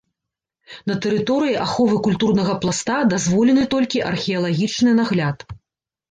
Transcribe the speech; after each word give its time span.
На 0.91 0.93
тэрыторыі 1.05 1.51
аховы 1.65 1.97
культурнага 2.07 2.55
пласта 2.63 2.95
дазволены 3.11 3.65
толькі 3.75 4.01
археалагічны 4.13 4.95
нагляд. 5.01 5.45